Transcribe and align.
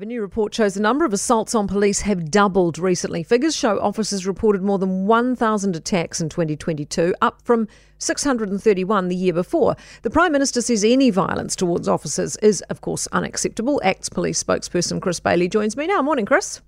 A 0.00 0.06
new 0.06 0.22
report 0.22 0.54
shows 0.54 0.72
the 0.72 0.80
number 0.80 1.04
of 1.04 1.12
assaults 1.12 1.54
on 1.54 1.68
police 1.68 2.00
have 2.00 2.30
doubled 2.30 2.78
recently. 2.78 3.22
Figures 3.22 3.54
show 3.54 3.78
officers 3.80 4.26
reported 4.26 4.62
more 4.62 4.78
than 4.78 5.06
1,000 5.06 5.76
attacks 5.76 6.22
in 6.22 6.30
2022, 6.30 7.14
up 7.20 7.42
from 7.42 7.68
631 7.98 9.08
the 9.08 9.14
year 9.14 9.34
before. 9.34 9.76
The 10.00 10.08
Prime 10.08 10.32
Minister 10.32 10.62
says 10.62 10.84
any 10.84 11.10
violence 11.10 11.54
towards 11.54 11.86
officers 11.86 12.36
is, 12.36 12.62
of 12.70 12.80
course, 12.80 13.08
unacceptable. 13.08 13.78
Acts 13.84 14.08
Police 14.08 14.42
spokesperson 14.42 15.02
Chris 15.02 15.20
Baillie 15.20 15.50
joins 15.50 15.76
me 15.76 15.86
now. 15.86 16.00
Morning, 16.00 16.24
Chris. 16.24 16.62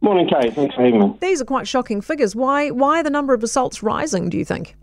Morning, 0.00 0.26
Kay. 0.26 0.50
Thanks 0.50 0.74
for 0.74 0.82
having 0.82 0.98
me. 0.98 1.18
These 1.20 1.42
are 1.42 1.44
quite 1.44 1.68
shocking 1.68 2.00
figures. 2.00 2.34
Why, 2.34 2.70
why 2.70 3.00
are 3.00 3.02
the 3.02 3.10
number 3.10 3.34
of 3.34 3.42
assaults 3.42 3.82
rising, 3.82 4.30
do 4.30 4.38
you 4.38 4.46
think? 4.46 4.76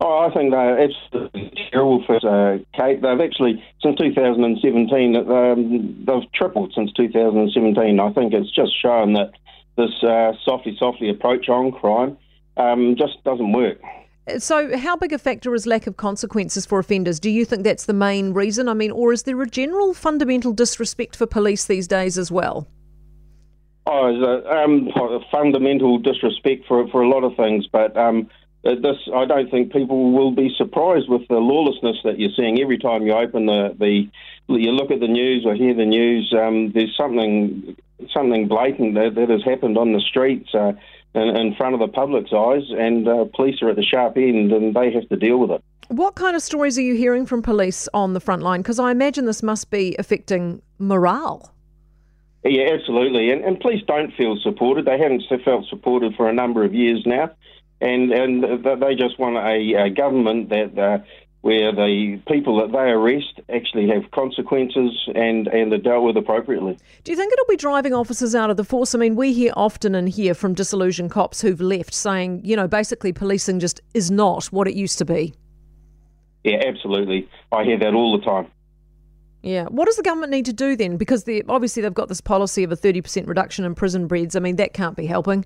Oh, 0.00 0.28
I 0.28 0.34
think 0.34 0.50
they're 0.50 0.80
absolutely 0.80 1.52
terrible 1.70 2.04
for 2.04 2.16
uh, 2.16 2.58
Kate. 2.74 3.00
They've 3.00 3.20
actually, 3.20 3.62
since 3.80 3.96
2017, 3.98 5.16
um, 5.16 6.04
they've 6.04 6.32
tripled 6.32 6.72
since 6.74 6.92
2017. 6.92 8.00
I 8.00 8.12
think 8.12 8.34
it's 8.34 8.50
just 8.50 8.72
shown 8.80 9.12
that 9.14 9.32
this 9.76 9.90
uh, 10.02 10.32
softly, 10.44 10.76
softly 10.78 11.10
approach 11.10 11.48
on 11.48 11.72
crime 11.72 12.18
um, 12.56 12.96
just 12.98 13.22
doesn't 13.24 13.52
work. 13.52 13.78
So, 14.38 14.76
how 14.76 14.96
big 14.96 15.12
a 15.12 15.18
factor 15.18 15.54
is 15.54 15.66
lack 15.66 15.86
of 15.86 15.96
consequences 15.98 16.64
for 16.64 16.78
offenders? 16.78 17.20
Do 17.20 17.30
you 17.30 17.44
think 17.44 17.62
that's 17.62 17.84
the 17.84 17.92
main 17.92 18.32
reason? 18.32 18.68
I 18.68 18.74
mean, 18.74 18.90
or 18.90 19.12
is 19.12 19.24
there 19.24 19.40
a 19.42 19.46
general 19.46 19.92
fundamental 19.92 20.52
disrespect 20.52 21.14
for 21.14 21.26
police 21.26 21.66
these 21.66 21.86
days 21.86 22.16
as 22.16 22.32
well? 22.32 22.66
Oh, 23.86 24.06
a, 24.06 24.64
um, 24.64 24.88
a 24.96 25.20
fundamental 25.30 25.98
disrespect 25.98 26.64
for 26.66 26.88
for 26.88 27.02
a 27.02 27.08
lot 27.08 27.22
of 27.22 27.36
things, 27.36 27.66
but 27.70 27.94
um, 27.98 28.30
this, 28.64 28.96
I 29.14 29.26
don't 29.26 29.50
think 29.50 29.72
people 29.72 30.12
will 30.12 30.30
be 30.30 30.52
surprised 30.56 31.08
with 31.08 31.28
the 31.28 31.36
lawlessness 31.36 31.98
that 32.04 32.18
you're 32.18 32.30
seeing 32.34 32.60
every 32.60 32.78
time 32.78 33.06
you 33.06 33.12
open 33.12 33.46
the, 33.46 33.76
the 33.78 34.08
you 34.46 34.72
look 34.72 34.90
at 34.90 35.00
the 35.00 35.08
news 35.08 35.44
or 35.46 35.54
hear 35.54 35.74
the 35.74 35.84
news. 35.84 36.34
Um, 36.36 36.72
there's 36.72 36.96
something 36.96 37.76
something 38.12 38.48
blatant 38.48 38.94
that, 38.94 39.14
that 39.14 39.30
has 39.30 39.42
happened 39.44 39.78
on 39.78 39.92
the 39.92 40.00
streets 40.00 40.54
uh, 40.54 40.72
in, 41.14 41.36
in, 41.36 41.54
front 41.54 41.74
of 41.74 41.80
the 41.80 41.88
public's 41.88 42.32
eyes, 42.32 42.62
and 42.70 43.08
uh, 43.08 43.24
police 43.34 43.62
are 43.62 43.70
at 43.70 43.76
the 43.76 43.82
sharp 43.82 44.16
end, 44.16 44.52
and 44.52 44.74
they 44.74 44.92
have 44.92 45.08
to 45.08 45.16
deal 45.16 45.38
with 45.38 45.50
it. 45.50 45.62
What 45.88 46.14
kind 46.14 46.34
of 46.34 46.42
stories 46.42 46.78
are 46.78 46.82
you 46.82 46.94
hearing 46.94 47.26
from 47.26 47.42
police 47.42 47.88
on 47.94 48.14
the 48.14 48.20
front 48.20 48.42
line? 48.42 48.60
Because 48.60 48.78
I 48.78 48.90
imagine 48.90 49.26
this 49.26 49.42
must 49.42 49.70
be 49.70 49.94
affecting 49.98 50.62
morale. 50.78 51.52
Yeah, 52.42 52.70
absolutely. 52.72 53.30
And, 53.30 53.44
and 53.44 53.60
police 53.60 53.82
don't 53.86 54.12
feel 54.14 54.38
supported. 54.42 54.86
They 54.86 54.98
haven't 54.98 55.22
felt 55.44 55.66
supported 55.68 56.14
for 56.14 56.28
a 56.28 56.32
number 56.32 56.64
of 56.64 56.74
years 56.74 57.02
now 57.06 57.30
and 57.80 58.12
and 58.12 58.42
they 58.42 58.94
just 58.94 59.18
want 59.18 59.36
a, 59.36 59.86
a 59.86 59.90
government 59.90 60.48
that 60.50 60.78
uh, 60.78 60.98
where 61.40 61.72
the 61.72 62.18
people 62.26 62.56
that 62.56 62.72
they 62.72 62.90
arrest 62.90 63.40
actually 63.54 63.88
have 63.88 64.10
consequences 64.12 65.08
and 65.14 65.46
and 65.48 65.72
are 65.72 65.78
dealt 65.78 66.04
with 66.04 66.16
appropriately. 66.16 66.78
Do 67.02 67.12
you 67.12 67.16
think 67.16 67.32
it'll 67.32 67.46
be 67.46 67.56
driving 67.56 67.92
officers 67.92 68.34
out 68.34 68.50
of 68.50 68.56
the 68.56 68.64
force? 68.64 68.94
I 68.94 68.98
mean, 68.98 69.16
we 69.16 69.32
hear 69.32 69.52
often 69.56 69.94
and 69.94 70.08
hear 70.08 70.34
from 70.34 70.54
disillusioned 70.54 71.10
cops 71.10 71.40
who've 71.40 71.60
left 71.60 71.92
saying, 71.92 72.40
you 72.44 72.56
know, 72.56 72.66
basically 72.66 73.12
policing 73.12 73.60
just 73.60 73.80
is 73.92 74.10
not 74.10 74.46
what 74.46 74.66
it 74.66 74.74
used 74.74 74.98
to 74.98 75.04
be. 75.04 75.34
Yeah, 76.44 76.62
absolutely. 76.66 77.28
I 77.52 77.64
hear 77.64 77.78
that 77.78 77.94
all 77.94 78.18
the 78.18 78.24
time. 78.24 78.46
Yeah. 79.42 79.66
What 79.66 79.84
does 79.84 79.96
the 79.96 80.02
government 80.02 80.30
need 80.30 80.46
to 80.46 80.54
do 80.54 80.76
then? 80.76 80.96
Because 80.96 81.24
the, 81.24 81.44
obviously 81.50 81.82
they've 81.82 81.92
got 81.92 82.08
this 82.08 82.22
policy 82.22 82.64
of 82.64 82.72
a 82.72 82.76
30% 82.76 83.26
reduction 83.26 83.66
in 83.66 83.74
prison 83.74 84.06
beds. 84.06 84.34
I 84.36 84.40
mean, 84.40 84.56
that 84.56 84.72
can't 84.72 84.96
be 84.96 85.04
helping. 85.04 85.44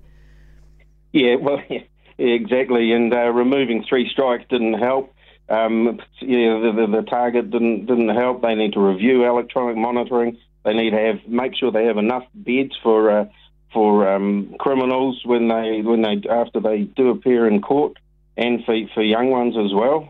Yeah, 1.11 1.35
well, 1.35 1.61
yeah. 1.69 1.79
Exactly, 2.19 2.91
and 2.91 3.13
uh, 3.13 3.29
removing 3.29 3.85
three 3.87 4.09
strikes 4.09 4.43
didn't 4.49 4.73
help. 4.73 5.13
Um, 5.47 5.99
yeah, 6.19 6.59
the, 6.59 6.73
the, 6.75 7.01
the, 7.01 7.07
target 7.09 7.49
didn't 7.49 7.85
didn't 7.85 8.09
help. 8.09 8.41
They 8.41 8.55
need 8.55 8.73
to 8.73 8.81
review 8.81 9.23
electronic 9.23 9.77
monitoring. 9.77 10.37
They 10.65 10.73
need 10.73 10.89
to 10.91 10.97
have 10.97 11.27
make 11.27 11.55
sure 11.55 11.71
they 11.71 11.85
have 11.85 11.97
enough 11.97 12.25
beds 12.35 12.77
for 12.83 13.09
uh, 13.09 13.25
for 13.71 14.05
um, 14.07 14.53
criminals 14.59 15.21
when 15.23 15.47
they 15.47 15.81
when 15.81 16.01
they 16.01 16.21
after 16.29 16.59
they 16.59 16.81
do 16.81 17.09
appear 17.09 17.47
in 17.47 17.61
court, 17.61 17.93
and 18.35 18.65
for 18.65 18.75
for 18.93 19.01
young 19.01 19.29
ones 19.29 19.55
as 19.57 19.73
well. 19.73 20.07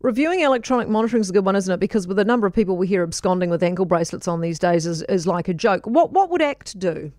Reviewing 0.00 0.40
electronic 0.40 0.88
monitoring 0.88 1.20
is 1.20 1.30
a 1.30 1.32
good 1.32 1.44
one, 1.44 1.54
isn't 1.54 1.72
it? 1.72 1.78
Because 1.78 2.08
with 2.08 2.16
the 2.16 2.24
number 2.24 2.48
of 2.48 2.52
people 2.52 2.76
we 2.76 2.88
hear 2.88 3.04
absconding 3.04 3.48
with 3.48 3.62
ankle 3.62 3.84
bracelets 3.84 4.26
on 4.26 4.40
these 4.40 4.58
days 4.58 4.84
is, 4.84 5.02
is 5.02 5.28
like 5.28 5.46
a 5.46 5.54
joke. 5.54 5.86
What 5.86 6.10
what 6.10 6.30
would 6.30 6.42
ACT 6.42 6.76
do? 6.80 7.12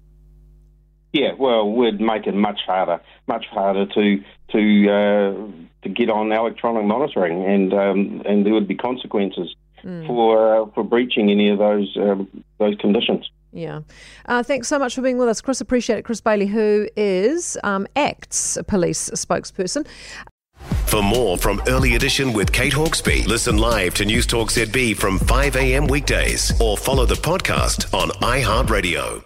Yeah, 1.13 1.33
well, 1.37 1.71
we'd 1.71 2.01
make 2.01 2.25
it 2.25 2.33
much 2.33 2.61
harder, 2.65 2.99
much 3.27 3.45
harder 3.45 3.85
to 3.85 4.23
to 4.51 4.89
uh, 4.89 5.83
to 5.83 5.89
get 5.89 6.09
on 6.09 6.31
electronic 6.31 6.85
monitoring, 6.85 7.45
and 7.45 7.73
um, 7.73 8.21
and 8.25 8.45
there 8.45 8.53
would 8.53 8.67
be 8.67 8.75
consequences 8.75 9.55
mm. 9.83 10.07
for 10.07 10.63
uh, 10.63 10.65
for 10.73 10.83
breaching 10.83 11.29
any 11.29 11.49
of 11.49 11.59
those 11.59 11.95
um, 11.97 12.27
those 12.57 12.75
conditions. 12.77 13.29
Yeah. 13.51 13.81
Uh, 14.25 14.41
thanks 14.41 14.67
so 14.67 14.79
much 14.79 14.95
for 14.95 15.01
being 15.01 15.19
with 15.19 15.29
us, 15.29 15.39
Chris. 15.39 15.61
Appreciate 15.61 15.99
it. 15.99 16.01
Chris 16.01 16.19
Baillie, 16.19 16.47
who 16.47 16.87
is 16.97 17.55
um, 17.63 17.85
ACT's 17.95 18.57
police 18.67 19.11
spokesperson. 19.11 19.85
For 20.87 21.03
more 21.03 21.37
from 21.37 21.61
Early 21.67 21.95
Edition 21.95 22.33
with 22.33 22.51
Kate 22.51 22.73
Hawkesby, 22.73 23.27
listen 23.27 23.57
live 23.57 23.93
to 23.95 24.05
Newstalk 24.05 24.49
ZB 24.49 24.95
from 24.95 25.19
5 25.19 25.55
a.m. 25.57 25.87
weekdays 25.87 26.59
or 26.59 26.77
follow 26.77 27.05
the 27.05 27.15
podcast 27.15 27.93
on 27.93 28.09
iHeartRadio. 28.21 29.23